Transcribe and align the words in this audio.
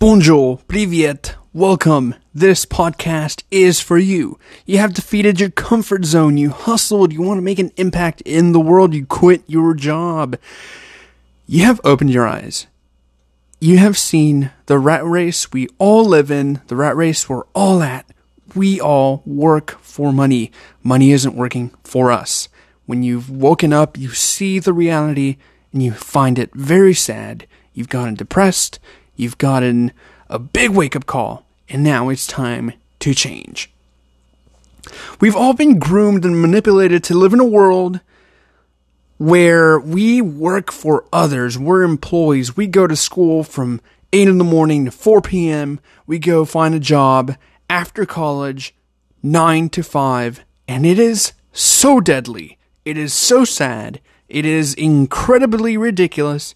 Bonjour, 0.00 0.56
privet, 0.66 1.36
welcome. 1.52 2.14
This 2.32 2.64
podcast 2.64 3.42
is 3.50 3.82
for 3.82 3.98
you. 3.98 4.38
You 4.64 4.78
have 4.78 4.94
defeated 4.94 5.38
your 5.38 5.50
comfort 5.50 6.06
zone. 6.06 6.38
You 6.38 6.48
hustled. 6.48 7.12
You 7.12 7.20
want 7.20 7.36
to 7.36 7.42
make 7.42 7.58
an 7.58 7.70
impact 7.76 8.22
in 8.22 8.52
the 8.52 8.60
world. 8.60 8.94
You 8.94 9.04
quit 9.04 9.42
your 9.46 9.74
job. 9.74 10.38
You 11.46 11.66
have 11.66 11.82
opened 11.84 12.08
your 12.08 12.26
eyes. 12.26 12.66
You 13.60 13.76
have 13.76 13.98
seen 13.98 14.50
the 14.64 14.78
rat 14.78 15.04
race 15.04 15.52
we 15.52 15.68
all 15.76 16.06
live 16.06 16.30
in, 16.30 16.62
the 16.68 16.76
rat 16.76 16.96
race 16.96 17.28
we're 17.28 17.44
all 17.54 17.82
at. 17.82 18.06
We 18.54 18.80
all 18.80 19.22
work 19.26 19.72
for 19.82 20.14
money. 20.14 20.50
Money 20.82 21.10
isn't 21.10 21.36
working 21.36 21.74
for 21.84 22.10
us. 22.10 22.48
When 22.86 23.02
you've 23.02 23.28
woken 23.28 23.74
up, 23.74 23.98
you 23.98 24.14
see 24.14 24.60
the 24.60 24.72
reality 24.72 25.36
and 25.74 25.82
you 25.82 25.92
find 25.92 26.38
it 26.38 26.54
very 26.54 26.94
sad. 26.94 27.46
You've 27.74 27.90
gotten 27.90 28.14
depressed 28.14 28.80
You've 29.16 29.38
gotten 29.38 29.92
a 30.28 30.38
big 30.38 30.70
wake 30.70 30.96
up 30.96 31.06
call. 31.06 31.44
And 31.68 31.84
now 31.84 32.08
it's 32.08 32.26
time 32.26 32.72
to 32.98 33.14
change. 33.14 33.70
We've 35.20 35.36
all 35.36 35.52
been 35.52 35.78
groomed 35.78 36.24
and 36.24 36.40
manipulated 36.40 37.04
to 37.04 37.14
live 37.14 37.32
in 37.32 37.40
a 37.40 37.44
world 37.44 38.00
where 39.18 39.78
we 39.78 40.20
work 40.20 40.72
for 40.72 41.04
others. 41.12 41.58
We're 41.58 41.82
employees. 41.82 42.56
We 42.56 42.66
go 42.66 42.86
to 42.86 42.96
school 42.96 43.44
from 43.44 43.80
8 44.12 44.28
in 44.28 44.38
the 44.38 44.44
morning 44.44 44.86
to 44.86 44.90
4 44.90 45.20
p.m. 45.20 45.78
We 46.06 46.18
go 46.18 46.44
find 46.44 46.74
a 46.74 46.80
job 46.80 47.36
after 47.68 48.04
college, 48.04 48.74
9 49.22 49.68
to 49.70 49.82
5. 49.82 50.44
And 50.66 50.86
it 50.86 50.98
is 50.98 51.34
so 51.52 52.00
deadly. 52.00 52.58
It 52.84 52.96
is 52.96 53.12
so 53.12 53.44
sad. 53.44 54.00
It 54.28 54.44
is 54.44 54.74
incredibly 54.74 55.76
ridiculous. 55.76 56.54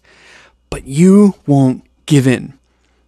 But 0.69 0.87
you 0.87 1.35
won't 1.45 1.83
give 2.05 2.27
in. 2.27 2.57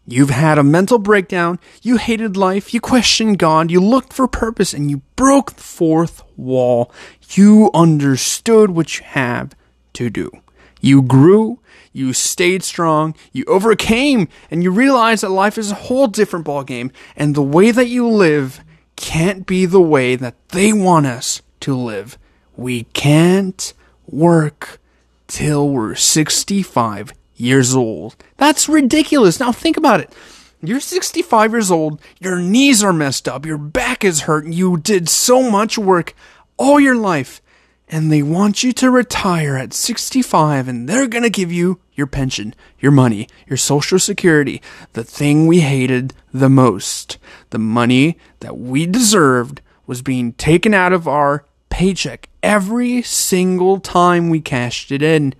You've 0.10 0.30
had 0.30 0.58
a 0.58 0.64
mental 0.64 1.00
breakdown, 1.00 1.60
you 1.82 1.98
hated 1.98 2.38
life, 2.38 2.74
you 2.74 2.80
questioned 2.80 3.40
God, 3.40 3.70
you 3.70 3.82
looked 3.82 4.13
for 4.13 4.26
purpose, 4.26 4.74
and 4.74 4.90
you 4.90 5.02
broke 5.18 5.54
the 5.54 5.63
fourth 5.63 6.24
wall. 6.38 6.91
You 7.32 7.70
understood 7.74 8.70
what 8.70 8.98
you 8.98 9.05
have 9.05 9.54
to 9.94 10.10
do. 10.10 10.32
You 10.80 11.02
grew, 11.02 11.60
you 11.91 12.13
stayed 12.13 12.63
strong, 12.63 13.16
you 13.34 13.44
overcame, 13.49 14.30
and 14.49 14.63
you 14.63 14.71
realized 14.71 15.24
that 15.24 15.30
life 15.30 15.58
is 15.58 15.71
a 15.71 15.76
whole 15.76 16.08
different 16.08 16.46
ballgame, 16.46 16.91
and 17.18 17.36
the 17.36 17.41
way 17.41 17.71
that 17.71 17.88
you 17.88 18.08
live 18.08 18.62
can't 18.96 19.46
be 19.46 19.66
the 19.66 19.82
way 19.82 20.16
that 20.16 20.36
they 20.49 20.71
want 20.71 21.05
us 21.05 21.41
to 21.62 21.76
live. 21.76 22.18
We 22.55 22.84
can't 22.93 23.74
work 24.08 24.80
till 25.27 25.70
we're 25.70 25.96
65 25.96 27.14
years 27.38 27.74
old. 27.76 28.16
That's 28.38 28.68
ridiculous. 28.68 29.40
Now 29.40 29.52
think 29.52 29.77
about 29.77 30.02
it. 30.02 30.13
You're 30.62 30.80
65 30.80 31.52
years 31.52 31.70
old, 31.70 32.02
your 32.20 32.40
knees 32.40 32.84
are 32.84 32.91
messed 32.91 33.27
up, 33.27 33.46
your 33.46 33.60
back 33.60 34.04
is 34.04 34.21
hurt, 34.21 34.48
you 34.48 34.77
did 34.77 35.07
so 35.07 35.52
much 35.52 35.77
work 35.77 36.15
all 36.58 36.80
your 36.80 36.96
life, 36.96 37.43
and 37.88 38.12
they 38.12 38.24
want 38.24 38.63
you 38.63 38.74
to 38.74 38.90
retire 38.90 39.55
at 39.55 39.71
65 39.71 40.68
and 40.68 40.90
they're 40.90 41.08
gonna 41.08 41.30
give 41.30 41.52
you 41.52 41.80
your 41.93 42.08
pension, 42.08 42.55
your 42.80 42.91
money, 42.91 43.27
your 43.48 43.58
social 43.58 43.99
security, 43.99 44.62
the 44.93 45.04
thing 45.04 45.46
we 45.46 45.60
hated 45.60 46.13
the 46.34 46.49
most. 46.49 47.18
The 47.52 47.60
money 47.60 48.18
that 48.40 48.58
we 48.58 48.85
deserved 48.88 49.62
was 49.85 50.02
being 50.02 50.34
taken 50.34 50.74
out 50.74 50.91
of 50.91 51.08
our 51.08 51.46
paycheck 51.70 52.30
every 52.41 53.02
single 53.04 53.80
time 53.80 54.30
we 54.30 54.41
cashed 54.41 54.91
it 54.91 55.02
in. 55.02 55.34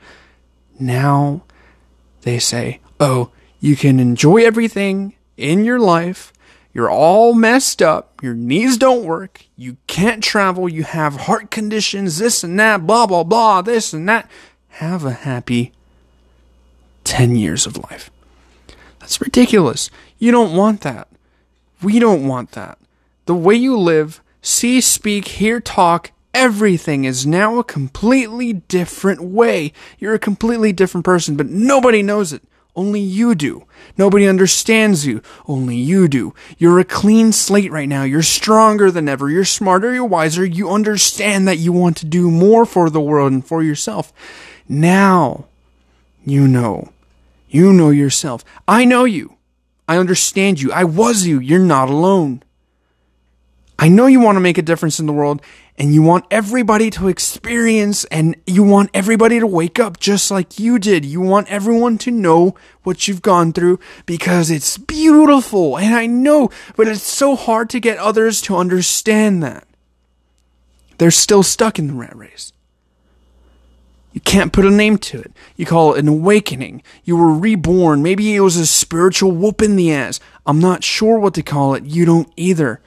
Now 0.80 1.44
they 2.22 2.40
say, 2.40 2.82
oh, 3.00 3.32
you 3.60 3.76
can 3.76 4.00
enjoy 4.00 4.46
everything 4.46 5.16
in 5.36 5.66
your 5.66 5.80
life. 5.80 6.34
You're 6.74 6.90
all 6.90 7.34
messed 7.34 7.82
up. 7.82 8.22
Your 8.22 8.36
knees 8.36 8.78
don't 8.78 9.06
work. 9.06 9.46
You 9.56 9.78
can't 9.88 10.24
travel. 10.24 10.69
You 10.69 10.84
have 10.84 11.22
heart 11.22 11.50
conditions, 11.50 12.19
this 12.19 12.44
and 12.44 12.59
that, 12.59 12.86
blah, 12.86 13.08
blah, 13.08 13.24
blah, 13.24 13.62
this 13.62 13.94
and 13.94 14.08
that. 14.09 14.30
Have 14.69 15.03
a 15.03 15.14
happy 15.14 15.74
10 17.03 17.36
years 17.36 17.66
of 17.66 17.78
life. 17.90 18.12
That's 19.00 19.22
ridiculous. 19.22 19.90
You 20.20 20.31
don't 20.31 20.56
want 20.56 20.81
that. 20.81 21.08
We 21.81 22.00
don't 22.00 22.28
want 22.28 22.52
that. 22.52 22.78
The 23.25 23.36
way 23.36 23.56
you 23.56 23.78
live, 23.78 24.22
see, 24.41 24.81
speak, 24.81 25.28
hear, 25.28 25.59
talk, 25.59 26.12
everything 26.38 27.03
is 27.03 27.25
now 27.25 27.58
a 27.58 27.64
completely 27.64 28.53
different 28.53 29.22
way. 29.22 29.74
You're 29.98 30.14
a 30.14 30.20
completely 30.20 30.72
different 30.72 31.03
person, 31.03 31.36
but 31.36 31.48
nobody 31.48 32.03
knows 32.03 32.31
it. 32.31 32.44
Only 32.75 33.00
you 33.00 33.34
do. 33.34 33.66
Nobody 33.98 34.28
understands 34.28 35.08
you. 35.08 35.24
Only 35.47 35.76
you 35.76 36.08
do. 36.08 36.36
You're 36.59 36.80
a 36.80 36.86
clean 36.86 37.31
slate 37.31 37.72
right 37.72 37.90
now. 37.90 38.03
You're 38.03 38.22
stronger 38.22 38.92
than 38.92 39.09
ever. 39.09 39.31
You're 39.31 39.46
smarter. 39.46 39.92
You're 39.92 40.06
wiser. 40.06 40.46
You 40.46 40.70
understand 40.70 41.47
that 41.47 41.58
you 41.58 41.74
want 41.74 41.97
to 41.97 42.06
do 42.06 42.30
more 42.30 42.68
for 42.68 42.92
the 42.92 43.02
world 43.02 43.31
and 43.31 43.44
for 43.44 43.64
yourself. 43.64 44.14
Now, 44.70 45.46
you 46.24 46.47
know. 46.47 46.94
You 47.50 47.74
know 47.74 47.90
yourself. 47.90 48.46
I 48.68 48.86
know 48.86 49.06
you. 49.06 49.38
I 49.88 49.97
understand 49.97 50.62
you. 50.62 50.72
I 50.72 50.84
was 50.84 51.26
you. 51.26 51.40
You're 51.40 51.59
not 51.59 51.90
alone. 51.90 52.44
I 53.80 53.90
know 53.90 54.06
you 54.06 54.20
want 54.20 54.36
to 54.36 54.42
make 54.42 54.58
a 54.58 54.64
difference 54.64 55.00
in 55.00 55.06
the 55.06 55.14
world 55.14 55.42
and 55.78 55.94
you 55.94 56.02
want 56.02 56.26
everybody 56.32 56.90
to 56.90 57.08
experience 57.08 58.04
and 58.06 58.36
you 58.48 58.64
want 58.64 58.90
everybody 58.94 59.40
to 59.40 59.46
wake 59.46 59.80
up 59.80 60.00
just 60.00 60.32
like 60.32 60.60
you 60.60 60.80
did. 60.80 61.06
You 61.06 61.22
want 61.22 61.48
everyone 61.50 62.00
to 62.00 62.12
know 62.12 62.56
what 62.82 63.08
you've 63.08 63.22
gone 63.22 63.54
through 63.54 63.80
because 64.08 64.50
it's 64.50 64.78
beautiful. 64.78 65.78
And 65.78 65.94
I 65.94 66.08
know, 66.08 66.50
but 66.76 66.88
it's 66.88 67.04
so 67.04 67.36
hard 67.36 67.70
to 67.70 67.80
get 67.80 68.00
others 68.00 68.42
to 68.44 68.58
understand 68.58 69.44
that. 69.44 69.68
They're 70.98 71.12
still 71.12 71.44
stuck 71.44 71.78
in 71.78 71.88
the 71.88 71.94
rat 71.94 72.16
race. 72.16 72.54
You 74.14 74.22
can't 74.22 74.52
put 74.54 74.66
a 74.66 74.72
name 74.72 74.98
to 74.98 75.20
it. 75.20 75.32
You 75.58 75.68
call 75.68 75.94
it 75.94 76.00
an 76.00 76.08
awakening. 76.08 76.82
You 77.04 77.18
were 77.18 77.32
reborn. 77.32 78.02
Maybe 78.02 78.36
it 78.36 78.40
was 78.40 78.56
a 78.56 78.66
spiritual 78.66 79.32
whoop 79.32 79.62
in 79.62 79.76
the 79.76 79.92
ass. 79.92 80.20
I'm 80.44 80.58
not 80.58 80.84
sure 80.84 81.20
what 81.20 81.36
to 81.36 81.44
call 81.44 81.76
it. 81.76 81.86
You 81.86 82.06
don't 82.06 82.34
either. 82.36 82.82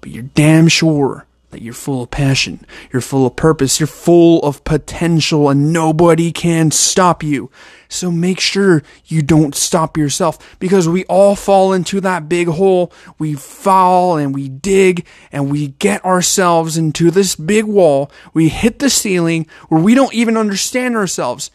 But 0.00 0.10
you're 0.12 0.22
damn 0.22 0.68
sure 0.68 1.26
that 1.50 1.62
you're 1.62 1.72
full 1.72 2.02
of 2.02 2.10
passion, 2.10 2.64
you're 2.92 3.00
full 3.00 3.26
of 3.26 3.36
purpose, 3.36 3.80
you're 3.80 3.86
full 3.86 4.40
of 4.42 4.62
potential, 4.64 5.48
and 5.48 5.72
nobody 5.72 6.30
can 6.30 6.70
stop 6.70 7.22
you. 7.22 7.50
So 7.88 8.10
make 8.10 8.38
sure 8.38 8.82
you 9.06 9.22
don't 9.22 9.54
stop 9.54 9.96
yourself 9.96 10.58
because 10.58 10.88
we 10.88 11.04
all 11.06 11.34
fall 11.34 11.72
into 11.72 12.00
that 12.02 12.28
big 12.28 12.48
hole. 12.48 12.92
We 13.18 13.34
fall 13.34 14.18
and 14.18 14.34
we 14.34 14.48
dig 14.48 15.06
and 15.32 15.50
we 15.50 15.68
get 15.68 16.04
ourselves 16.04 16.76
into 16.76 17.10
this 17.10 17.34
big 17.34 17.64
wall. 17.64 18.10
We 18.34 18.50
hit 18.50 18.78
the 18.78 18.90
ceiling 18.90 19.46
where 19.68 19.82
we 19.82 19.94
don't 19.94 20.12
even 20.12 20.36
understand 20.36 20.96
ourselves. 20.96 21.50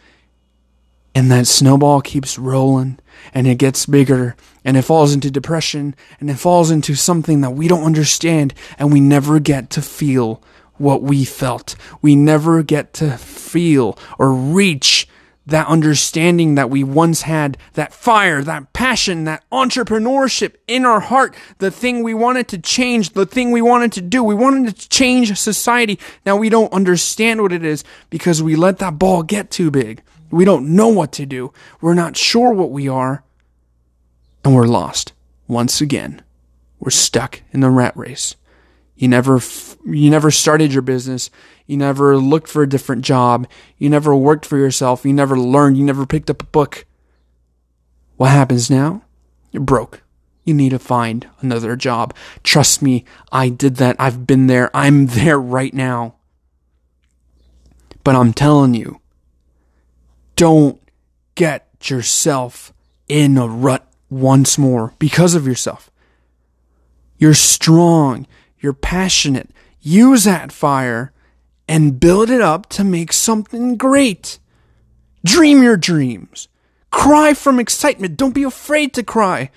And 1.15 1.31
that 1.31 1.45
snowball 1.45 2.01
keeps 2.01 2.39
rolling 2.39 2.99
and 3.33 3.47
it 3.47 3.59
gets 3.59 3.85
bigger 3.85 4.35
and 4.65 4.75
it 4.77 4.81
falls 4.81 5.13
into 5.13 5.29
depression 5.29 5.95
and 6.19 6.29
it 6.29 6.35
falls 6.35 6.71
into 6.71 6.95
something 6.95 7.41
that 7.41 7.51
we 7.51 7.67
don't 7.67 7.83
understand 7.83 8.53
and 8.79 8.91
we 8.91 8.99
never 8.99 9.39
get 9.39 9.69
to 9.71 9.81
feel 9.81 10.41
what 10.77 11.03
we 11.03 11.23
felt. 11.23 11.75
We 12.01 12.15
never 12.15 12.63
get 12.63 12.93
to 12.93 13.17
feel 13.17 13.97
or 14.17 14.31
reach 14.31 15.07
that 15.45 15.67
understanding 15.67 16.55
that 16.55 16.69
we 16.69 16.83
once 16.83 17.23
had, 17.23 17.57
that 17.73 17.93
fire, 17.93 18.41
that 18.41 18.71
passion, 18.73 19.25
that 19.25 19.43
entrepreneurship 19.51 20.55
in 20.67 20.85
our 20.85 21.01
heart, 21.01 21.35
the 21.57 21.69
thing 21.69 22.01
we 22.01 22.13
wanted 22.13 22.47
to 22.47 22.57
change, 22.57 23.11
the 23.11 23.25
thing 23.25 23.51
we 23.51 23.61
wanted 23.61 23.91
to 23.91 24.01
do. 24.01 24.23
We 24.23 24.35
wanted 24.35 24.77
to 24.77 24.89
change 24.89 25.37
society. 25.37 25.99
Now 26.25 26.37
we 26.37 26.49
don't 26.49 26.71
understand 26.71 27.41
what 27.41 27.51
it 27.51 27.65
is 27.65 27.83
because 28.09 28.41
we 28.41 28.55
let 28.55 28.79
that 28.79 28.97
ball 28.97 29.21
get 29.21 29.51
too 29.51 29.69
big. 29.69 30.01
We 30.33 30.45
don't 30.45 30.69
know 30.75 30.87
what 30.87 31.11
to 31.13 31.27
do. 31.27 31.53
We're 31.79 31.93
not 31.93 32.17
sure 32.17 32.53
what 32.53 32.71
we 32.71 32.87
are. 32.89 33.23
And 34.43 34.55
we're 34.55 34.65
lost. 34.65 35.13
Once 35.47 35.79
again, 35.79 36.23
we're 36.79 36.89
stuck 36.89 37.43
in 37.51 37.59
the 37.59 37.69
rat 37.69 37.95
race. 37.95 38.35
You 38.95 39.07
never, 39.07 39.39
you 39.85 40.09
never 40.09 40.31
started 40.31 40.73
your 40.73 40.81
business. 40.81 41.29
You 41.67 41.77
never 41.77 42.17
looked 42.17 42.47
for 42.47 42.63
a 42.63 42.69
different 42.69 43.05
job. 43.05 43.47
You 43.77 43.91
never 43.91 44.15
worked 44.15 44.45
for 44.45 44.57
yourself. 44.57 45.05
You 45.05 45.13
never 45.13 45.37
learned. 45.37 45.77
You 45.77 45.83
never 45.83 46.05
picked 46.05 46.31
up 46.31 46.41
a 46.41 46.47
book. 46.47 46.85
What 48.17 48.31
happens 48.31 48.71
now? 48.71 49.03
You're 49.51 49.63
broke. 49.63 50.01
You 50.45 50.55
need 50.55 50.69
to 50.69 50.79
find 50.79 51.29
another 51.41 51.75
job. 51.75 52.13
Trust 52.43 52.81
me, 52.81 53.05
I 53.31 53.49
did 53.49 53.75
that. 53.75 53.97
I've 53.99 54.25
been 54.25 54.47
there. 54.47 54.75
I'm 54.75 55.05
there 55.07 55.39
right 55.39 55.75
now. 55.75 56.15
But 58.03 58.15
I'm 58.15 58.33
telling 58.33 58.73
you, 58.73 58.99
don't 60.43 60.81
get 61.35 61.69
yourself 61.85 62.73
in 63.07 63.37
a 63.37 63.47
rut 63.47 63.87
once 64.09 64.57
more 64.57 64.93
because 64.99 65.35
of 65.35 65.47
yourself. 65.47 65.89
You're 67.17 67.33
strong. 67.33 68.27
You're 68.59 68.73
passionate. 68.73 69.51
Use 69.79 70.25
that 70.25 70.51
fire 70.51 71.13
and 71.65 71.97
build 71.97 72.29
it 72.29 72.41
up 72.41 72.67
to 72.71 72.83
make 72.83 73.13
something 73.13 73.77
great. 73.77 74.37
Dream 75.23 75.63
your 75.63 75.77
dreams. 75.77 76.49
Cry 76.91 77.33
from 77.33 77.57
excitement. 77.57 78.17
Don't 78.17 78.35
be 78.35 78.43
afraid 78.43 78.93
to 78.95 79.01
cry. 79.01 79.49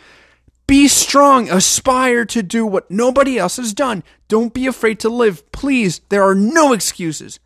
Be 0.68 0.86
strong. 0.86 1.50
Aspire 1.50 2.24
to 2.26 2.44
do 2.44 2.64
what 2.64 2.88
nobody 2.92 3.38
else 3.38 3.56
has 3.56 3.74
done. 3.74 4.04
Don't 4.28 4.54
be 4.54 4.68
afraid 4.68 5.00
to 5.00 5.08
live. 5.08 5.50
Please, 5.50 6.00
there 6.10 6.22
are 6.22 6.36
no 6.36 6.72
excuses. 6.72 7.40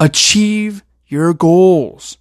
Achieve 0.00 0.82
your 1.10 1.34
goals. 1.34 2.16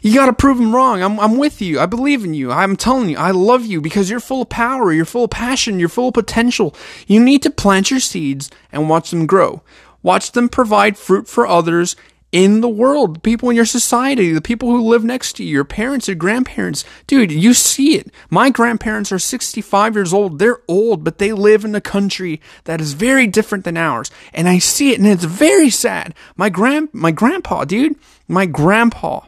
You 0.00 0.14
got 0.14 0.26
to 0.26 0.32
prove 0.32 0.58
them 0.58 0.74
wrong. 0.74 1.02
I'm, 1.02 1.18
I'm 1.18 1.38
with 1.38 1.60
you. 1.60 1.80
I 1.80 1.86
believe 1.86 2.24
in 2.24 2.34
you. 2.34 2.52
I'm 2.52 2.76
telling 2.76 3.08
you, 3.08 3.16
I 3.16 3.32
love 3.32 3.66
you 3.66 3.80
because 3.80 4.08
you're 4.08 4.20
full 4.20 4.42
of 4.42 4.48
power. 4.48 4.92
You're 4.92 5.04
full 5.04 5.24
of 5.24 5.30
passion. 5.30 5.80
You're 5.80 5.88
full 5.88 6.08
of 6.08 6.14
potential. 6.14 6.74
You 7.08 7.18
need 7.18 7.42
to 7.42 7.50
plant 7.50 7.90
your 7.90 7.98
seeds 7.98 8.50
and 8.70 8.88
watch 8.88 9.10
them 9.10 9.26
grow. 9.26 9.62
Watch 10.02 10.32
them 10.32 10.48
provide 10.48 10.96
fruit 10.96 11.28
for 11.28 11.46
others 11.46 11.96
in 12.32 12.62
the 12.62 12.68
world, 12.68 13.16
the 13.16 13.20
people 13.20 13.50
in 13.50 13.56
your 13.56 13.66
society, 13.66 14.32
the 14.32 14.40
people 14.40 14.70
who 14.70 14.88
live 14.88 15.04
next 15.04 15.34
to 15.34 15.44
you, 15.44 15.50
your 15.50 15.64
parents 15.64 16.08
or 16.08 16.14
grandparents. 16.14 16.82
Dude, 17.06 17.30
you 17.30 17.52
see 17.52 17.96
it. 17.96 18.10
My 18.30 18.48
grandparents 18.48 19.12
are 19.12 19.18
65 19.18 19.94
years 19.94 20.14
old. 20.14 20.38
They're 20.38 20.62
old, 20.66 21.04
but 21.04 21.18
they 21.18 21.32
live 21.32 21.64
in 21.64 21.74
a 21.74 21.80
country 21.80 22.40
that 22.64 22.80
is 22.80 22.94
very 22.94 23.26
different 23.26 23.64
than 23.64 23.76
ours. 23.76 24.10
And 24.32 24.48
I 24.48 24.58
see 24.58 24.92
it 24.92 24.98
and 24.98 25.06
it's 25.06 25.24
very 25.24 25.68
sad. 25.68 26.14
My 26.34 26.48
grand, 26.48 26.88
my 26.92 27.10
grandpa, 27.10 27.64
dude, 27.64 27.96
my 28.26 28.46
grandpa 28.46 29.26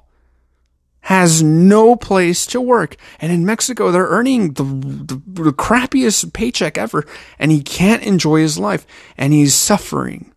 has 1.03 1.43
no 1.43 1.97
place 1.97 2.47
to 2.47 2.59
work. 2.59 2.97
And 3.21 3.31
in 3.31 3.45
Mexico, 3.45 3.91
they're 3.91 4.07
earning 4.07 4.55
the, 4.55 4.65
the, 4.65 5.43
the 5.43 5.53
crappiest 5.53 6.33
paycheck 6.33 6.79
ever. 6.79 7.05
And 7.39 7.53
he 7.53 7.63
can't 7.63 8.03
enjoy 8.03 8.41
his 8.41 8.59
life 8.59 8.87
and 9.19 9.35
he's 9.35 9.55
suffering. 9.55 10.34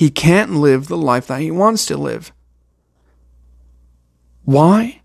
He 0.00 0.08
can't 0.08 0.54
live 0.54 0.88
the 0.88 0.96
life 0.96 1.26
that 1.26 1.42
he 1.42 1.50
wants 1.50 1.84
to 1.84 1.98
live. 1.98 2.32
Why? 4.46 5.02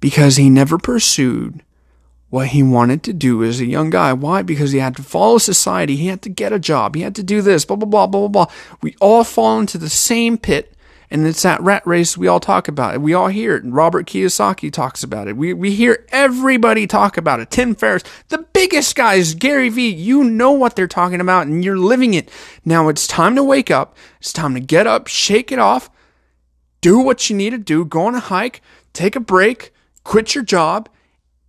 Because 0.00 0.34
he 0.34 0.50
never 0.50 0.78
pursued 0.78 1.62
what 2.28 2.48
he 2.48 2.60
wanted 2.60 3.04
to 3.04 3.12
do 3.12 3.44
as 3.44 3.60
a 3.60 3.66
young 3.66 3.90
guy. 3.90 4.12
Why? 4.14 4.42
Because 4.42 4.72
he 4.72 4.80
had 4.80 4.96
to 4.96 5.04
follow 5.04 5.38
society. 5.38 5.94
He 5.94 6.08
had 6.08 6.22
to 6.22 6.28
get 6.28 6.52
a 6.52 6.58
job. 6.58 6.96
He 6.96 7.02
had 7.02 7.14
to 7.14 7.22
do 7.22 7.40
this, 7.40 7.64
blah, 7.64 7.76
blah, 7.76 7.86
blah, 7.86 8.08
blah, 8.08 8.26
blah, 8.26 8.46
blah. 8.46 8.54
We 8.82 8.96
all 9.00 9.22
fall 9.22 9.60
into 9.60 9.78
the 9.78 9.88
same 9.88 10.38
pit 10.38 10.74
and 11.10 11.26
it's 11.26 11.42
that 11.42 11.62
rat 11.62 11.86
race 11.86 12.18
we 12.18 12.26
all 12.26 12.40
talk 12.40 12.68
about. 12.68 13.00
We 13.00 13.14
all 13.14 13.28
hear 13.28 13.56
it. 13.56 13.62
Robert 13.64 14.06
Kiyosaki 14.06 14.72
talks 14.72 15.02
about 15.02 15.28
it. 15.28 15.36
We, 15.36 15.52
we 15.54 15.74
hear 15.74 16.06
everybody 16.10 16.86
talk 16.86 17.16
about 17.16 17.40
it. 17.40 17.50
Tim 17.50 17.74
Ferriss, 17.74 18.04
the 18.28 18.46
biggest 18.52 18.94
guys, 18.94 19.34
Gary 19.34 19.68
Vee, 19.68 19.88
you 19.88 20.24
know 20.24 20.52
what 20.52 20.76
they're 20.76 20.86
talking 20.86 21.20
about 21.20 21.46
and 21.46 21.64
you're 21.64 21.78
living 21.78 22.14
it. 22.14 22.30
Now 22.64 22.88
it's 22.88 23.06
time 23.06 23.34
to 23.36 23.44
wake 23.44 23.70
up. 23.70 23.96
It's 24.20 24.32
time 24.32 24.54
to 24.54 24.60
get 24.60 24.86
up, 24.86 25.06
shake 25.06 25.50
it 25.50 25.58
off, 25.58 25.90
do 26.80 26.98
what 26.98 27.30
you 27.30 27.36
need 27.36 27.50
to 27.50 27.58
do, 27.58 27.84
go 27.84 28.06
on 28.06 28.14
a 28.14 28.20
hike, 28.20 28.60
take 28.92 29.16
a 29.16 29.20
break, 29.20 29.72
quit 30.04 30.34
your 30.34 30.44
job, 30.44 30.88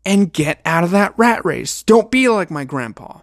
and 0.05 0.31
get 0.31 0.61
out 0.65 0.83
of 0.83 0.91
that 0.91 1.13
rat 1.17 1.43
race. 1.43 1.83
Don't 1.83 2.09
be 2.09 2.29
like 2.29 2.49
my 2.49 2.63
grandpa. 2.63 3.19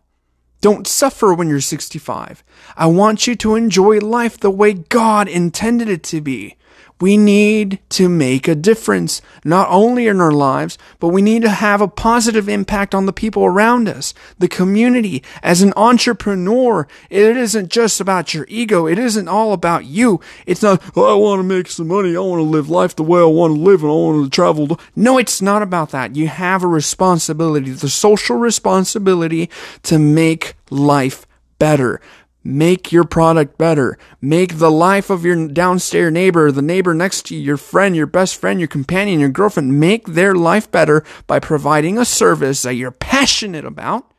Don't 0.60 0.86
suffer 0.86 1.34
when 1.34 1.48
you're 1.48 1.60
65. 1.60 2.42
I 2.76 2.86
want 2.86 3.26
you 3.26 3.36
to 3.36 3.54
enjoy 3.54 3.98
life 3.98 4.38
the 4.38 4.50
way 4.50 4.72
God 4.72 5.28
intended 5.28 5.88
it 5.88 6.02
to 6.04 6.20
be. 6.20 6.56
We 6.98 7.18
need 7.18 7.78
to 7.90 8.08
make 8.08 8.48
a 8.48 8.54
difference, 8.54 9.20
not 9.44 9.68
only 9.70 10.06
in 10.06 10.18
our 10.18 10.32
lives, 10.32 10.78
but 10.98 11.08
we 11.08 11.20
need 11.20 11.42
to 11.42 11.50
have 11.50 11.82
a 11.82 11.88
positive 11.88 12.48
impact 12.48 12.94
on 12.94 13.04
the 13.04 13.12
people 13.12 13.44
around 13.44 13.86
us, 13.86 14.14
the 14.38 14.48
community. 14.48 15.22
As 15.42 15.60
an 15.60 15.74
entrepreneur, 15.76 16.88
it 17.10 17.36
isn't 17.36 17.70
just 17.70 18.00
about 18.00 18.32
your 18.32 18.46
ego. 18.48 18.86
It 18.86 18.98
isn't 18.98 19.28
all 19.28 19.52
about 19.52 19.84
you. 19.84 20.20
It's 20.46 20.62
not, 20.62 20.82
oh, 20.96 21.04
I 21.04 21.14
want 21.14 21.40
to 21.40 21.42
make 21.42 21.68
some 21.68 21.88
money. 21.88 22.16
I 22.16 22.20
want 22.20 22.40
to 22.40 22.44
live 22.44 22.70
life 22.70 22.96
the 22.96 23.02
way 23.02 23.20
I 23.20 23.24
want 23.24 23.54
to 23.54 23.60
live 23.60 23.82
and 23.82 23.90
I 23.90 23.94
want 23.94 24.24
to 24.24 24.30
travel. 24.34 24.80
No, 24.94 25.18
it's 25.18 25.42
not 25.42 25.60
about 25.60 25.90
that. 25.90 26.16
You 26.16 26.28
have 26.28 26.62
a 26.62 26.68
responsibility, 26.68 27.72
the 27.72 27.90
social 27.90 28.36
responsibility 28.36 29.50
to 29.82 29.98
make 29.98 30.54
life 30.70 31.26
better. 31.58 32.00
Make 32.46 32.92
your 32.92 33.02
product 33.02 33.58
better. 33.58 33.98
Make 34.20 34.58
the 34.58 34.70
life 34.70 35.10
of 35.10 35.24
your 35.24 35.48
downstairs 35.48 36.12
neighbor, 36.12 36.52
the 36.52 36.62
neighbor 36.62 36.94
next 36.94 37.26
to 37.26 37.34
you, 37.34 37.40
your 37.40 37.56
friend, 37.56 37.96
your 37.96 38.06
best 38.06 38.36
friend, 38.36 38.60
your 38.60 38.68
companion, 38.68 39.18
your 39.18 39.30
girlfriend, 39.30 39.80
make 39.80 40.06
their 40.06 40.32
life 40.32 40.70
better 40.70 41.02
by 41.26 41.40
providing 41.40 41.98
a 41.98 42.04
service 42.04 42.62
that 42.62 42.74
you're 42.74 42.92
passionate 42.92 43.64
about 43.64 44.12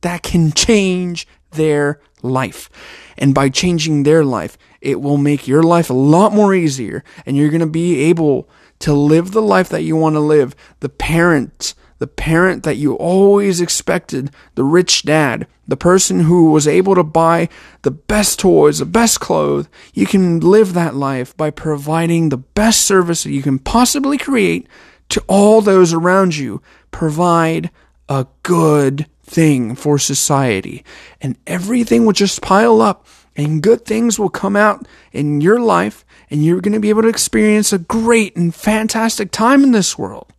that 0.00 0.24
can 0.24 0.50
change 0.50 1.28
their 1.52 2.00
life. 2.22 2.68
And 3.16 3.36
by 3.36 3.48
changing 3.48 4.02
their 4.02 4.24
life, 4.24 4.58
it 4.80 5.00
will 5.00 5.16
make 5.16 5.46
your 5.46 5.62
life 5.62 5.90
a 5.90 5.94
lot 5.94 6.32
more 6.32 6.52
easier 6.52 7.04
and 7.24 7.36
you're 7.36 7.50
going 7.50 7.60
to 7.60 7.66
be 7.66 8.00
able 8.00 8.50
to 8.80 8.92
live 8.92 9.30
the 9.30 9.42
life 9.42 9.68
that 9.68 9.84
you 9.84 9.94
want 9.94 10.16
to 10.16 10.20
live. 10.20 10.56
The 10.80 10.88
parents 10.88 11.76
the 12.00 12.06
parent 12.06 12.62
that 12.62 12.78
you 12.78 12.94
always 12.94 13.60
expected, 13.60 14.30
the 14.54 14.64
rich 14.64 15.02
dad, 15.02 15.46
the 15.68 15.76
person 15.76 16.20
who 16.20 16.50
was 16.50 16.66
able 16.66 16.94
to 16.94 17.04
buy 17.04 17.48
the 17.82 17.90
best 17.90 18.40
toys, 18.40 18.78
the 18.78 18.86
best 18.86 19.20
clothes. 19.20 19.68
You 19.92 20.06
can 20.06 20.40
live 20.40 20.72
that 20.72 20.94
life 20.94 21.36
by 21.36 21.50
providing 21.50 22.30
the 22.30 22.38
best 22.38 22.80
service 22.86 23.22
that 23.22 23.32
you 23.32 23.42
can 23.42 23.58
possibly 23.58 24.16
create 24.16 24.66
to 25.10 25.22
all 25.28 25.60
those 25.60 25.92
around 25.92 26.36
you. 26.36 26.62
Provide 26.90 27.70
a 28.08 28.26
good 28.42 29.06
thing 29.22 29.74
for 29.74 29.98
society 29.98 30.82
and 31.20 31.36
everything 31.46 32.06
will 32.06 32.14
just 32.14 32.40
pile 32.40 32.80
up 32.80 33.06
and 33.36 33.62
good 33.62 33.84
things 33.84 34.18
will 34.18 34.30
come 34.30 34.56
out 34.56 34.88
in 35.12 35.42
your 35.42 35.60
life 35.60 36.06
and 36.30 36.44
you're 36.44 36.62
going 36.62 36.72
to 36.72 36.80
be 36.80 36.88
able 36.88 37.02
to 37.02 37.08
experience 37.08 37.74
a 37.74 37.78
great 37.78 38.34
and 38.36 38.54
fantastic 38.54 39.30
time 39.30 39.62
in 39.62 39.72
this 39.72 39.98
world. 39.98 40.32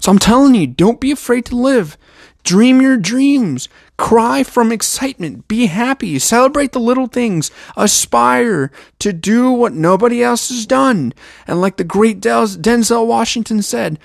So 0.00 0.10
I'm 0.10 0.18
telling 0.18 0.54
you, 0.54 0.66
don't 0.66 1.00
be 1.00 1.10
afraid 1.10 1.44
to 1.46 1.56
live. 1.56 1.96
Dream 2.42 2.80
your 2.80 2.96
dreams. 2.96 3.68
Cry 3.98 4.42
from 4.42 4.72
excitement. 4.72 5.46
Be 5.46 5.66
happy. 5.66 6.18
Celebrate 6.18 6.72
the 6.72 6.80
little 6.80 7.06
things. 7.06 7.50
Aspire 7.76 8.70
to 8.98 9.12
do 9.12 9.52
what 9.52 9.74
nobody 9.74 10.22
else 10.22 10.48
has 10.48 10.66
done. 10.66 11.12
And 11.46 11.60
like 11.60 11.76
the 11.76 11.84
great 11.84 12.20
Denzel 12.20 13.06
Washington 13.06 13.62
said, 13.62 13.98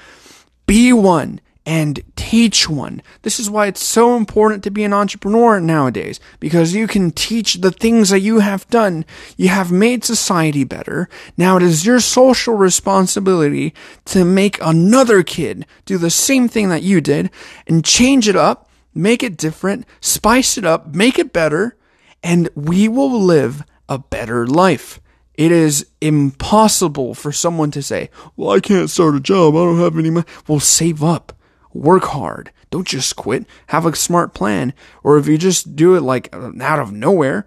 be 0.67 0.91
one 0.91 1.39
and 1.65 2.03
teach 2.15 2.69
one. 2.69 3.01
This 3.23 3.39
is 3.39 3.49
why 3.49 3.65
it's 3.65 3.83
so 3.83 4.15
important 4.15 4.63
to 4.63 4.71
be 4.71 4.83
an 4.83 4.93
entrepreneur 4.93 5.59
nowadays 5.59 6.19
because 6.39 6.75
you 6.75 6.85
can 6.85 7.09
teach 7.11 7.55
the 7.55 7.71
things 7.71 8.09
that 8.09 8.19
you 8.19 8.39
have 8.39 8.69
done. 8.69 9.03
You 9.35 9.49
have 9.49 9.71
made 9.71 10.03
society 10.03 10.63
better. 10.63 11.09
Now 11.37 11.57
it 11.57 11.63
is 11.63 11.85
your 11.85 11.99
social 11.99 12.53
responsibility 12.53 13.73
to 14.05 14.23
make 14.23 14.61
another 14.61 15.23
kid 15.23 15.65
do 15.85 15.97
the 15.97 16.11
same 16.11 16.47
thing 16.47 16.69
that 16.69 16.83
you 16.83 17.01
did 17.01 17.31
and 17.65 17.83
change 17.83 18.27
it 18.27 18.35
up, 18.35 18.69
make 18.93 19.23
it 19.23 19.35
different, 19.35 19.85
spice 20.01 20.57
it 20.57 20.65
up, 20.65 20.93
make 20.93 21.17
it 21.17 21.33
better, 21.33 21.75
and 22.21 22.47
we 22.53 22.87
will 22.87 23.19
live 23.19 23.63
a 23.89 23.97
better 23.97 24.45
life. 24.45 24.99
It 25.33 25.51
is 25.51 25.87
impossible 25.99 27.13
for 27.13 27.31
someone 27.31 27.71
to 27.71 27.81
say, 27.83 28.09
well, 28.37 28.51
I 28.51 28.59
can't 28.59 28.89
start 28.89 29.15
a 29.15 29.19
job. 29.19 29.55
I 29.55 29.59
don't 29.59 29.79
have 29.79 29.97
any 29.97 30.09
money. 30.09 30.25
Well, 30.47 30.61
save 30.61 31.03
up 31.03 31.33
work 31.75 32.03
hard. 32.05 32.51
Don't 32.71 32.87
just 32.87 33.15
quit. 33.15 33.45
Have 33.67 33.85
a 33.85 33.95
smart 33.95 34.33
plan. 34.33 34.73
Or 35.03 35.17
if 35.17 35.27
you 35.27 35.37
just 35.37 35.75
do 35.75 35.95
it 35.95 36.01
like 36.01 36.33
out 36.33 36.79
of 36.79 36.91
nowhere, 36.91 37.45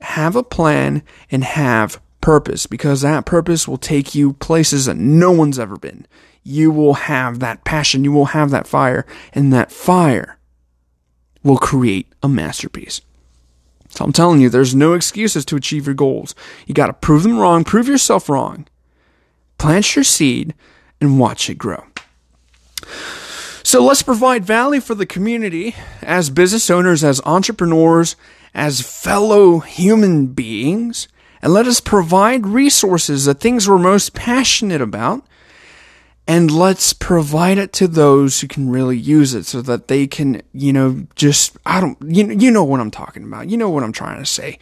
have 0.00 0.36
a 0.36 0.42
plan 0.42 1.02
and 1.30 1.44
have 1.44 2.00
purpose 2.20 2.66
because 2.66 3.02
that 3.02 3.26
purpose 3.26 3.68
will 3.68 3.78
take 3.78 4.14
you 4.14 4.32
places 4.34 4.86
that 4.86 4.96
no 4.96 5.30
one's 5.30 5.58
ever 5.58 5.76
been. 5.76 6.06
You 6.42 6.70
will 6.70 6.94
have 6.94 7.40
that 7.40 7.64
passion. 7.64 8.04
You 8.04 8.12
will 8.12 8.26
have 8.26 8.50
that 8.50 8.66
fire 8.66 9.06
and 9.32 9.52
that 9.52 9.70
fire 9.70 10.38
will 11.42 11.58
create 11.58 12.06
a 12.22 12.28
masterpiece. 12.28 13.00
So 13.90 14.04
I'm 14.04 14.12
telling 14.12 14.40
you, 14.40 14.48
there's 14.48 14.74
no 14.74 14.92
excuses 14.92 15.44
to 15.46 15.56
achieve 15.56 15.86
your 15.86 15.94
goals. 15.94 16.34
You 16.66 16.74
got 16.74 16.88
to 16.88 16.92
prove 16.92 17.22
them 17.22 17.38
wrong, 17.38 17.64
prove 17.64 17.88
yourself 17.88 18.28
wrong, 18.28 18.66
plant 19.56 19.96
your 19.96 20.04
seed, 20.04 20.54
and 21.00 21.18
watch 21.18 21.48
it 21.48 21.56
grow. 21.56 21.84
So 23.68 23.84
let's 23.84 24.00
provide 24.00 24.46
value 24.46 24.80
for 24.80 24.94
the 24.94 25.04
community 25.04 25.76
as 26.00 26.30
business 26.30 26.70
owners, 26.70 27.04
as 27.04 27.20
entrepreneurs, 27.26 28.16
as 28.54 28.80
fellow 28.80 29.58
human 29.58 30.28
beings, 30.28 31.06
and 31.42 31.52
let 31.52 31.66
us 31.66 31.78
provide 31.78 32.46
resources, 32.46 33.26
the 33.26 33.34
things 33.34 33.68
we're 33.68 33.76
most 33.76 34.14
passionate 34.14 34.80
about, 34.80 35.26
and 36.26 36.50
let's 36.50 36.94
provide 36.94 37.58
it 37.58 37.74
to 37.74 37.86
those 37.86 38.40
who 38.40 38.48
can 38.48 38.70
really 38.70 38.96
use 38.96 39.34
it 39.34 39.44
so 39.44 39.60
that 39.60 39.88
they 39.88 40.06
can, 40.06 40.40
you 40.54 40.72
know, 40.72 41.06
just, 41.14 41.54
I 41.66 41.82
don't, 41.82 41.98
you 42.06 42.26
you 42.26 42.50
know 42.50 42.64
what 42.64 42.80
I'm 42.80 42.90
talking 42.90 43.24
about. 43.24 43.50
You 43.50 43.58
know 43.58 43.68
what 43.68 43.82
I'm 43.82 43.92
trying 43.92 44.18
to 44.18 44.24
say. 44.24 44.58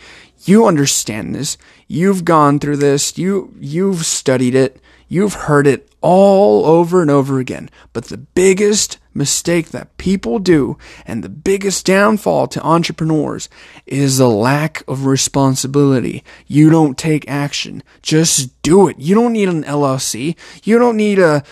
You 0.47 0.67
understand 0.67 1.33
this. 1.33 1.57
You've 1.87 2.25
gone 2.25 2.59
through 2.59 2.79
this. 2.79 3.17
You, 3.17 3.55
you've 3.61 4.05
studied 4.05 4.57
it. 4.57 4.81
You've 5.09 5.35
heard 5.35 5.67
it 5.67 5.89
all 6.01 6.65
over 6.67 7.03
and 7.03 7.11
over 7.11 7.39
again. 7.39 7.71
But 7.93 8.07
the 8.07 8.17
biggest 8.17 8.99
mistake 9.15 9.71
that 9.71 9.97
people 9.97 10.39
do 10.39 10.77
and 11.07 11.25
the 11.25 11.29
biggest 11.29 11.87
downfall 11.87 12.47
to 12.49 12.63
entrepreneurs 12.63 13.49
is 13.87 14.19
the 14.19 14.29
lack 14.29 14.83
of 14.87 15.07
responsibility. 15.07 16.23
You 16.47 16.71
don't 16.71 16.99
take 16.99 17.29
action. 17.29 17.83
Just 18.03 18.61
do 18.63 18.89
it. 18.89 18.99
You 18.99 19.15
don't 19.15 19.33
need 19.33 19.49
an 19.49 19.65
LLC. 19.65 20.37
You 20.63 20.79
don't 20.79 20.97
need 20.97 21.19
a, 21.19 21.43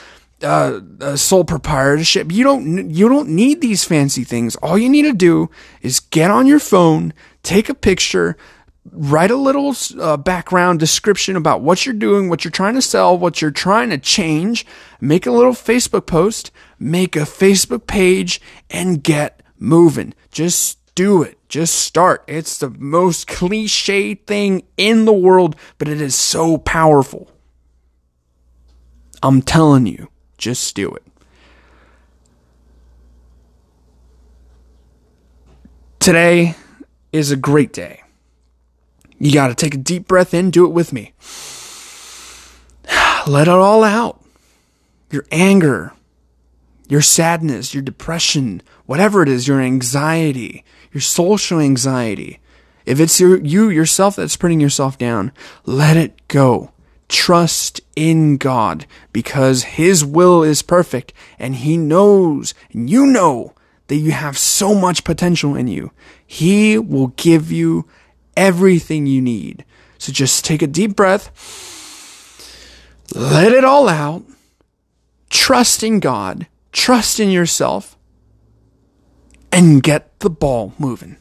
a, 0.43 0.83
a 1.01 1.17
sole 1.17 1.45
proprietorship. 1.45 2.31
You 2.31 2.45
don't 2.45 2.91
you 2.91 3.09
don't 3.09 3.31
need 3.31 3.61
these 3.61 3.85
fancy 3.85 4.25
things. 4.25 4.57
All 4.57 4.79
you 4.79 4.89
need 4.89 5.03
to 5.03 5.13
do 5.13 5.51
is 5.81 6.01
get 6.01 6.31
on 6.31 6.47
your 6.47 6.61
phone, 6.61 7.13
take 7.43 7.69
a 7.69 7.75
picture, 7.75 8.37
write 8.91 9.31
a 9.31 9.37
little 9.37 9.75
uh, 9.99 10.17
background 10.17 10.79
description 10.79 11.37
about 11.37 11.63
what 11.63 11.87
you're 11.87 11.95
doing, 11.95 12.29
what 12.29 12.45
you're 12.45 12.51
trying 12.51 12.75
to 12.75 12.83
sell, 12.83 13.17
what 13.17 13.41
you're 13.41 13.51
trying 13.51 13.91
to 13.91 13.99
change, 13.99 14.67
make 15.01 15.27
a 15.27 15.31
little 15.31 15.53
Facebook 15.53 16.07
post, 16.07 16.51
make 16.79 17.17
a 17.17 17.21
Facebook 17.21 17.87
page, 17.87 18.41
and 18.71 19.03
get 19.03 19.43
moving. 19.59 20.15
Just 20.31 20.79
do 20.95 21.23
it. 21.23 21.39
Just 21.49 21.75
start. 21.77 22.25
It's 22.27 22.59
the 22.59 22.71
most 22.71 23.27
cliche 23.27 24.15
thing 24.15 24.65
in 24.77 25.05
the 25.05 25.13
world, 25.13 25.57
but 25.79 25.89
it 25.89 26.01
is 26.01 26.15
so 26.15 26.59
powerful. 26.59 27.31
I'm 29.23 29.41
telling 29.41 29.87
you, 29.87 30.09
just 30.37 30.75
do 30.77 30.95
it. 30.95 31.03
Today 35.99 36.55
is 37.13 37.31
a 37.31 37.37
great 37.37 37.73
day. 37.73 38.04
You 39.19 39.33
got 39.33 39.49
to 39.49 39.55
take 39.55 39.75
a 39.75 39.79
deep 39.79 40.07
breath 40.07 40.35
in, 40.35 40.51
do 40.51 40.65
it 40.65 40.71
with 40.71 40.93
me. 40.93 41.13
Let 43.27 43.49
it 43.49 43.55
all 43.55 43.85
out. 43.85 44.21
Your 45.11 45.25
anger, 45.31 45.93
your 46.89 47.03
sadness, 47.03 47.73
your 47.73 47.83
depression, 47.83 48.63
whatever 48.87 49.23
it 49.23 49.29
is, 49.29 49.47
your 49.49 49.61
anxiety, 49.61 50.65
your 50.93 51.01
social 51.01 51.61
anxiety. 51.61 52.41
If 52.85 53.01
it's 53.01 53.19
your, 53.19 53.39
you 53.39 53.71
yourself 53.71 54.17
that's 54.17 54.37
putting 54.37 54.61
yourself 54.61 54.99
down, 54.99 55.33
let 55.65 55.97
it 55.97 56.29
go. 56.29 56.73
Trust 57.09 57.81
in 57.97 58.37
God 58.37 58.87
because 59.13 59.63
His 59.63 60.05
will 60.05 60.43
is 60.43 60.63
perfect 60.63 61.13
and 61.39 61.55
He 61.57 61.77
knows 61.77 62.55
and 62.73 62.91
you 62.91 63.07
know 63.07 63.55
that 63.89 63.97
you 63.97 64.13
have 64.13 64.39
so 64.39 64.75
much 64.75 65.05
potential 65.05 65.55
in 65.55 65.69
you. 65.69 65.93
He 66.27 66.79
will 66.79 67.09
give 67.09 67.53
you 67.53 67.87
everything 68.37 69.07
you 69.07 69.21
need. 69.21 69.65
So 69.99 70.13
just 70.13 70.45
take 70.45 70.63
a 70.63 70.67
deep 70.67 70.97
breath, 70.97 71.31
let 73.15 73.53
it 73.53 73.65
all 73.65 73.89
out, 73.89 74.23
trust 75.31 75.83
in 75.83 76.01
God, 76.01 76.47
trust 76.73 77.21
in 77.21 77.31
yourself, 77.31 77.97
and 79.51 79.83
get 79.83 80.19
the 80.21 80.31
ball 80.31 80.75
moving. 80.79 81.17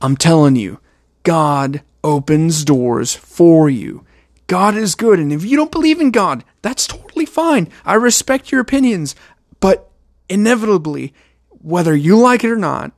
I'm 0.00 0.16
telling 0.16 0.56
you, 0.56 0.80
God 1.22 1.82
opens 2.04 2.64
doors 2.64 3.14
for 3.14 3.68
you. 3.68 4.04
God 4.46 4.76
is 4.76 4.94
good. 4.94 5.18
And 5.18 5.32
if 5.32 5.44
you 5.44 5.56
don't 5.56 5.72
believe 5.72 6.00
in 6.00 6.10
God, 6.10 6.44
that's 6.62 6.86
totally 6.86 7.26
fine. 7.26 7.68
I 7.84 7.94
respect 7.94 8.50
your 8.50 8.60
opinions. 8.60 9.14
But 9.60 9.90
inevitably, 10.28 11.12
whether 11.50 11.94
you 11.94 12.16
like 12.16 12.44
it 12.44 12.50
or 12.50 12.56
not, 12.56 12.92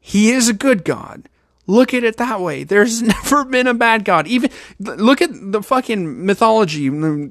He 0.00 0.30
is 0.30 0.48
a 0.48 0.54
good 0.54 0.84
God. 0.84 1.28
Look 1.66 1.94
at 1.94 2.04
it 2.04 2.16
that 2.18 2.40
way. 2.40 2.64
There's 2.64 3.02
never 3.24 3.44
been 3.44 3.66
a 3.66 3.74
bad 3.74 4.04
god. 4.04 4.26
Even 4.26 4.50
look 4.78 5.22
at 5.22 5.30
the 5.32 5.62
fucking 5.62 6.24
mythology, 6.24 6.88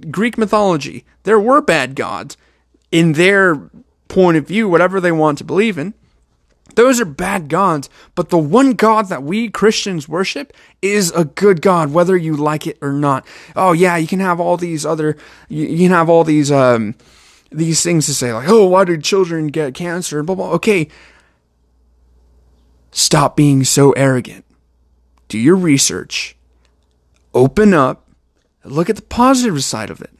Greek 0.10 0.38
mythology. 0.38 1.06
There 1.24 1.40
were 1.40 1.62
bad 1.62 1.96
gods 1.96 2.38
in 2.92 3.14
their 3.14 3.70
point 4.08 4.38
of 4.38 4.48
view, 4.48 4.70
whatever 4.70 5.00
they 5.00 5.12
want 5.12 5.38
to 5.40 5.44
believe 5.44 5.78
in. 5.78 5.94
Those 6.76 7.00
are 7.00 7.06
bad 7.06 7.50
gods, 7.50 7.90
but 8.16 8.30
the 8.30 8.38
one 8.38 8.74
God 8.74 9.10
that 9.10 9.22
we 9.22 9.50
Christians 9.50 10.10
worship 10.10 10.54
is 10.82 11.12
a 11.12 11.26
good 11.26 11.62
God, 11.62 11.94
whether 11.94 12.18
you 12.18 12.36
like 12.36 12.66
it 12.66 12.78
or 12.82 12.94
not. 12.94 13.26
Oh 13.56 13.74
yeah, 13.74 13.98
you 13.98 14.08
can 14.08 14.20
have 14.20 14.40
all 14.40 14.58
these 14.58 14.86
other, 14.86 15.16
you, 15.50 15.68
can 15.78 15.92
have 15.92 16.10
all 16.10 16.24
these, 16.24 16.52
um, 16.52 16.96
these 17.52 17.84
things 17.84 18.08
to 18.08 18.14
say 18.14 18.34
like, 18.34 18.50
oh, 18.50 18.66
why 18.66 18.86
do 18.86 18.98
children 18.98 19.48
get 19.48 19.76
cancer? 19.76 20.24
Blah 20.24 20.36
blah. 20.36 20.52
Okay, 20.54 20.88
Stop 22.94 23.36
being 23.36 23.64
so 23.64 23.92
arrogant. 23.94 24.46
Do 25.28 25.40
your 25.40 25.56
research. 25.56 26.36
Open 27.34 27.74
up. 27.74 28.08
Look 28.64 28.90
at 28.90 28.96
the 28.96 29.02
positive 29.02 29.64
side 29.64 29.90
of 29.90 30.00
it. 30.00 30.12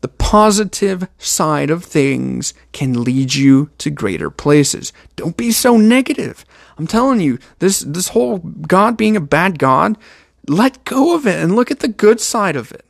The 0.00 0.08
positive 0.08 1.06
side 1.18 1.70
of 1.70 1.84
things 1.84 2.54
can 2.72 3.04
lead 3.04 3.34
you 3.34 3.70
to 3.78 3.90
greater 3.90 4.30
places. 4.30 4.92
Don't 5.14 5.36
be 5.36 5.52
so 5.52 5.76
negative. 5.76 6.44
I'm 6.76 6.86
telling 6.88 7.20
you, 7.20 7.38
this 7.60 7.80
this 7.80 8.08
whole 8.08 8.38
God 8.38 8.96
being 8.96 9.14
a 9.14 9.20
bad 9.20 9.58
God, 9.58 9.96
let 10.48 10.84
go 10.84 11.14
of 11.14 11.26
it 11.26 11.38
and 11.38 11.54
look 11.54 11.70
at 11.70 11.80
the 11.80 11.88
good 11.88 12.18
side 12.18 12.56
of 12.56 12.72
it. 12.72 12.84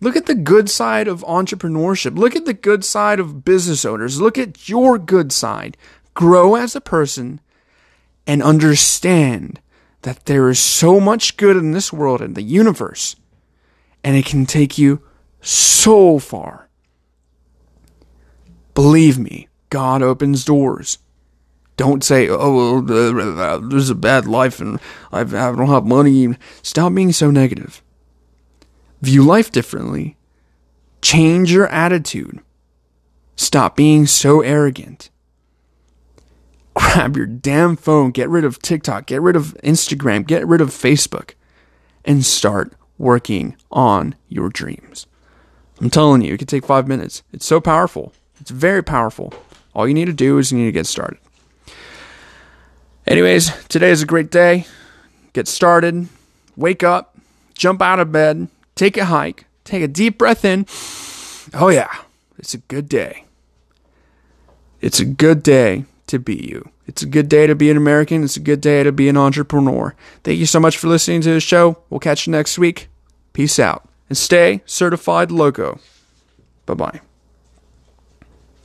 Look 0.00 0.16
at 0.16 0.26
the 0.26 0.34
good 0.34 0.68
side 0.68 1.08
of 1.08 1.22
entrepreneurship. 1.22 2.16
Look 2.16 2.36
at 2.36 2.44
the 2.44 2.54
good 2.54 2.84
side 2.84 3.18
of 3.18 3.44
business 3.44 3.84
owners. 3.84 4.20
Look 4.20 4.36
at 4.36 4.68
your 4.68 4.98
good 4.98 5.32
side. 5.32 5.76
Grow 6.14 6.54
as 6.56 6.76
a 6.76 6.80
person 6.80 7.40
and 8.26 8.42
understand 8.42 9.60
that 10.02 10.26
there 10.26 10.48
is 10.48 10.58
so 10.58 11.00
much 11.00 11.36
good 11.36 11.56
in 11.56 11.72
this 11.72 11.92
world 11.92 12.20
and 12.20 12.34
the 12.34 12.42
universe, 12.42 13.16
and 14.02 14.16
it 14.16 14.26
can 14.26 14.46
take 14.46 14.78
you 14.78 15.02
so 15.40 16.18
far. 16.18 16.68
Believe 18.74 19.18
me, 19.18 19.48
God 19.70 20.02
opens 20.02 20.44
doors. 20.44 20.98
Don't 21.76 22.04
say, 22.04 22.28
oh, 22.28 22.78
uh, 22.78 23.58
there's 23.58 23.90
a 23.90 23.94
bad 23.94 24.26
life 24.26 24.60
and 24.60 24.78
I 25.10 25.24
don't 25.24 25.68
have 25.68 25.86
money. 25.86 26.36
Stop 26.62 26.94
being 26.94 27.12
so 27.12 27.30
negative. 27.30 27.82
View 29.00 29.24
life 29.24 29.50
differently. 29.50 30.16
Change 31.00 31.50
your 31.50 31.66
attitude. 31.68 32.40
Stop 33.36 33.74
being 33.74 34.06
so 34.06 34.42
arrogant 34.42 35.10
grab 36.74 37.16
your 37.16 37.26
damn 37.26 37.76
phone, 37.76 38.10
get 38.10 38.28
rid 38.28 38.44
of 38.44 38.60
TikTok, 38.60 39.06
get 39.06 39.22
rid 39.22 39.36
of 39.36 39.56
Instagram, 39.62 40.26
get 40.26 40.46
rid 40.46 40.60
of 40.60 40.70
Facebook, 40.70 41.32
and 42.04 42.24
start 42.24 42.72
working 42.98 43.56
on 43.70 44.14
your 44.28 44.48
dreams. 44.48 45.06
I'm 45.80 45.90
telling 45.90 46.22
you, 46.22 46.34
it 46.34 46.38
could 46.38 46.48
take 46.48 46.64
five 46.64 46.86
minutes. 46.86 47.22
It's 47.32 47.46
so 47.46 47.60
powerful. 47.60 48.12
It's 48.40 48.50
very 48.50 48.82
powerful. 48.82 49.32
All 49.74 49.88
you 49.88 49.94
need 49.94 50.04
to 50.06 50.12
do 50.12 50.38
is 50.38 50.52
you 50.52 50.58
need 50.58 50.66
to 50.66 50.72
get 50.72 50.86
started. 50.86 51.18
Anyways, 53.06 53.50
today 53.66 53.90
is 53.90 54.02
a 54.02 54.06
great 54.06 54.30
day. 54.30 54.66
Get 55.32 55.48
started, 55.48 56.08
wake 56.56 56.82
up, 56.82 57.16
jump 57.54 57.82
out 57.82 57.98
of 57.98 58.12
bed, 58.12 58.48
take 58.74 58.96
a 58.96 59.06
hike, 59.06 59.46
take 59.64 59.82
a 59.82 59.88
deep 59.88 60.18
breath 60.18 60.44
in. 60.44 60.66
Oh, 61.54 61.68
yeah, 61.68 61.90
it's 62.38 62.54
a 62.54 62.58
good 62.58 62.88
day. 62.88 63.24
It's 64.80 65.00
a 65.00 65.04
good 65.04 65.42
day 65.42 65.84
to 66.12 66.18
be 66.18 66.36
you. 66.36 66.70
It's 66.86 67.02
a 67.02 67.06
good 67.06 67.28
day 67.28 67.46
to 67.46 67.54
be 67.54 67.70
an 67.70 67.76
American. 67.76 68.22
It's 68.22 68.36
a 68.36 68.40
good 68.40 68.60
day 68.60 68.82
to 68.82 68.92
be 68.92 69.08
an 69.08 69.16
entrepreneur. 69.16 69.94
Thank 70.22 70.38
you 70.38 70.46
so 70.46 70.60
much 70.60 70.76
for 70.76 70.88
listening 70.88 71.22
to 71.22 71.32
the 71.32 71.40
show. 71.40 71.78
We'll 71.90 72.00
catch 72.00 72.26
you 72.26 72.30
next 72.30 72.58
week. 72.58 72.88
Peace 73.32 73.58
out. 73.58 73.88
And 74.08 74.16
stay 74.16 74.62
certified 74.66 75.30
loco. 75.30 75.80
Bye 76.66 76.74
bye. 76.74 77.11